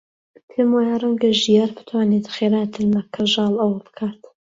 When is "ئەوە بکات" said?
3.61-4.21